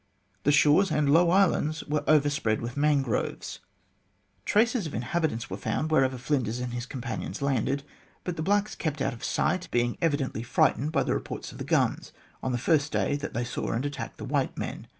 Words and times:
The 0.45 0.51
shores 0.51 0.89
and 0.89 1.11
low 1.13 1.29
islands 1.29 1.83
were 1.83 2.03
overspread 2.07 2.59
with 2.59 2.75
mangroves. 2.75 3.59
Traces 4.45 4.87
of 4.87 4.93
inhabi 4.93 5.29
tants 5.29 5.47
were 5.47 5.57
found 5.57 5.91
wherever 5.91 6.17
Flinders 6.17 6.57
and 6.59 6.73
his 6.73 6.87
companions 6.87 7.39
landed, 7.39 7.83
but 8.23 8.35
the 8.35 8.41
blacks 8.41 8.73
kept 8.73 8.99
out 8.99 9.13
of 9.13 9.23
sight, 9.23 9.67
being 9.69 9.99
evidently 10.01 10.41
frightened 10.41 10.91
by 10.91 11.03
the 11.03 11.13
reports 11.13 11.51
of 11.51 11.59
the 11.59 11.63
guns 11.63 12.13
on 12.41 12.51
the 12.51 12.57
first 12.57 12.91
day 12.91 13.15
that 13.17 13.35
they 13.35 13.43
saw 13.45 13.73
and 13.73 13.85
attacked 13.85 14.17
the 14.17 14.25
white 14.25 14.57
men. 14.57 14.87